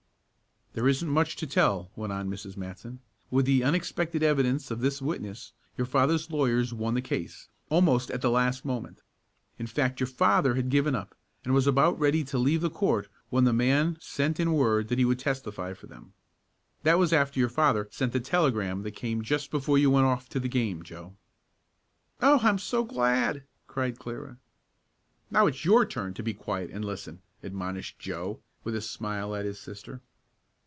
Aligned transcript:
"There 0.73 0.87
isn't 0.87 1.09
much 1.09 1.35
to 1.35 1.45
tell," 1.47 1.91
went 1.97 2.13
on 2.13 2.29
Mrs. 2.29 2.55
Matson. 2.55 3.01
"With 3.29 3.45
the 3.45 3.61
unexpected 3.61 4.23
evidence 4.23 4.71
of 4.71 4.79
this 4.79 5.01
witness 5.01 5.51
your 5.75 5.85
father's 5.85 6.31
lawyer 6.31 6.63
won 6.71 6.93
the 6.93 7.01
case, 7.01 7.49
almost 7.69 8.09
at 8.09 8.21
the 8.21 8.29
last 8.31 8.63
moment. 8.63 9.01
In 9.59 9.67
fact 9.67 9.99
your 9.99 10.07
father 10.07 10.55
had 10.55 10.69
given 10.69 10.95
up, 10.95 11.13
and 11.43 11.53
was 11.53 11.67
about 11.67 11.99
ready 11.99 12.23
to 12.23 12.37
leave 12.37 12.61
the 12.61 12.69
court 12.69 13.09
when 13.29 13.43
the 13.43 13.51
man 13.51 13.97
sent 13.99 14.39
in 14.39 14.53
word 14.53 14.87
that 14.87 14.97
he 14.97 15.03
would 15.03 15.19
testify 15.19 15.73
for 15.73 15.87
them. 15.87 16.13
That 16.83 16.97
was 16.97 17.11
after 17.11 17.37
your 17.37 17.49
father 17.49 17.89
sent 17.91 18.13
the 18.13 18.21
telegram 18.21 18.83
that 18.83 18.91
came 18.95 19.23
just 19.23 19.51
before 19.51 19.77
you 19.77 19.91
went 19.91 20.05
off 20.05 20.29
to 20.29 20.39
the 20.39 20.47
game, 20.47 20.83
Joe." 20.83 21.17
"Oh, 22.21 22.39
I'm 22.43 22.57
so 22.59 22.85
glad!" 22.85 23.43
cried 23.67 23.99
Clara. 23.99 24.37
"Now 25.29 25.47
it's 25.47 25.65
your 25.65 25.85
turn 25.85 26.13
to 26.13 26.23
be 26.23 26.33
quiet 26.33 26.69
and 26.71 26.85
listen," 26.85 27.21
admonished 27.43 27.99
Joe, 27.99 28.39
with 28.63 28.73
a 28.73 28.79
smile 28.81 29.35
at 29.35 29.43
his 29.43 29.59
sister. 29.59 29.99